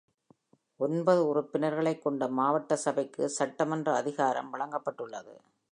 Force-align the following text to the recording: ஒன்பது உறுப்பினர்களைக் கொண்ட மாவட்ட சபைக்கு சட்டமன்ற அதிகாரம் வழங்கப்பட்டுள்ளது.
ஒன்பது 0.79 1.27
உறுப்பினர்களைக் 1.27 2.01
கொண்ட 2.01 2.27
மாவட்ட 2.27 2.75
சபைக்கு 2.75 3.29
சட்டமன்ற 3.29 3.95
அதிகாரம் 3.95 4.53
வழங்கப்பட்டுள்ளது. 4.53 5.35